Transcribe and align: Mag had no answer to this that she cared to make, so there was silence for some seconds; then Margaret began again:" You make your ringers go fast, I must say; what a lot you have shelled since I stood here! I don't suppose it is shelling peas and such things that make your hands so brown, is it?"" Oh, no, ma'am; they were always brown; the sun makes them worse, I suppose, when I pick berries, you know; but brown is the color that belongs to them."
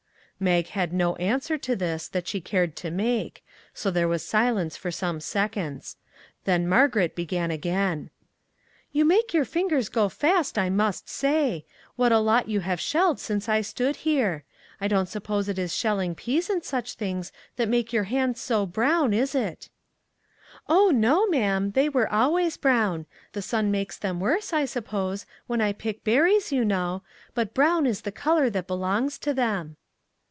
Mag 0.43 0.69
had 0.69 0.91
no 0.91 1.15
answer 1.17 1.55
to 1.59 1.75
this 1.75 2.07
that 2.07 2.27
she 2.27 2.41
cared 2.41 2.75
to 2.75 2.89
make, 2.89 3.45
so 3.75 3.91
there 3.91 4.07
was 4.07 4.25
silence 4.27 4.75
for 4.75 4.89
some 4.89 5.19
seconds; 5.19 5.97
then 6.45 6.67
Margaret 6.67 7.15
began 7.15 7.51
again:" 7.51 8.09
You 8.91 9.05
make 9.05 9.35
your 9.35 9.45
ringers 9.53 9.87
go 9.87 10.09
fast, 10.09 10.57
I 10.57 10.67
must 10.71 11.07
say; 11.07 11.63
what 11.95 12.11
a 12.11 12.17
lot 12.17 12.49
you 12.49 12.61
have 12.61 12.81
shelled 12.81 13.19
since 13.19 13.47
I 13.47 13.61
stood 13.61 13.97
here! 13.97 14.43
I 14.79 14.87
don't 14.87 15.05
suppose 15.07 15.47
it 15.47 15.59
is 15.59 15.75
shelling 15.75 16.15
peas 16.15 16.49
and 16.49 16.63
such 16.63 16.95
things 16.95 17.31
that 17.57 17.69
make 17.69 17.93
your 17.93 18.05
hands 18.05 18.41
so 18.41 18.65
brown, 18.65 19.13
is 19.13 19.35
it?"" 19.35 19.69
Oh, 20.67 20.89
no, 20.89 21.27
ma'am; 21.27 21.69
they 21.73 21.87
were 21.87 22.11
always 22.11 22.57
brown; 22.57 23.05
the 23.33 23.43
sun 23.43 23.69
makes 23.69 23.95
them 23.95 24.19
worse, 24.19 24.53
I 24.53 24.65
suppose, 24.65 25.27
when 25.45 25.61
I 25.61 25.71
pick 25.71 26.03
berries, 26.03 26.51
you 26.51 26.65
know; 26.65 27.03
but 27.35 27.53
brown 27.53 27.85
is 27.85 28.01
the 28.01 28.11
color 28.11 28.49
that 28.49 28.65
belongs 28.65 29.19
to 29.19 29.35
them." 29.35 29.77